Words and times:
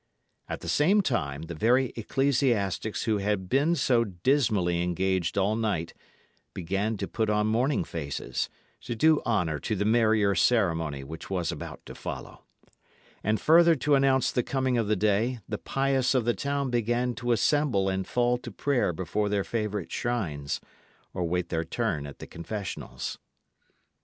At 0.49 0.61
the 0.61 0.67
same 0.67 1.01
time, 1.01 1.43
the 1.43 1.53
very 1.53 1.93
ecclesiastics 1.95 3.03
who 3.03 3.19
had 3.19 3.47
been 3.49 3.75
so 3.75 4.03
dismally 4.03 4.81
engaged 4.81 5.37
all 5.37 5.55
night 5.55 5.93
began 6.55 6.97
to 6.97 7.07
put 7.07 7.29
on 7.29 7.45
morning 7.45 7.83
faces, 7.83 8.49
to 8.81 8.95
do 8.95 9.21
honour 9.27 9.59
to 9.59 9.75
the 9.75 9.85
merrier 9.85 10.33
ceremony 10.33 11.03
which 11.03 11.29
was 11.29 11.51
about 11.51 11.85
to 11.85 11.93
follow. 11.93 12.41
And 13.23 13.39
further 13.39 13.75
to 13.75 13.93
announce 13.93 14.31
the 14.31 14.41
coming 14.41 14.75
of 14.75 14.87
the 14.87 14.95
day, 14.95 15.37
the 15.47 15.59
pious 15.59 16.15
of 16.15 16.25
the 16.25 16.33
town 16.33 16.71
began 16.71 17.13
to 17.13 17.31
assemble 17.31 17.87
and 17.87 18.07
fall 18.07 18.39
to 18.39 18.49
prayer 18.49 18.93
before 18.93 19.29
their 19.29 19.43
favourite 19.43 19.91
shrines, 19.91 20.59
or 21.13 21.25
wait 21.25 21.49
their 21.49 21.63
turn 21.63 22.07
at 22.07 22.17
the 22.17 22.25
confessionals. 22.25 23.19